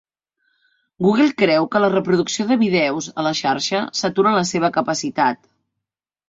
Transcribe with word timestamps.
Google 1.07 1.27
creu 1.41 1.67
que 1.75 1.81
la 1.83 1.89
reproducció 1.95 2.45
de 2.53 2.57
vídeos 2.63 3.11
a 3.11 3.27
la 3.27 3.35
xarxa 3.41 3.83
satura 4.01 4.33
la 4.39 4.43
seva 4.55 4.73
capacitat. 4.81 5.47